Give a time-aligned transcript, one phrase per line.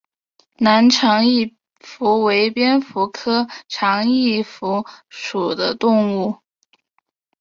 [0.57, 6.39] 南长翼蝠为蝙蝠科长翼蝠属的动物。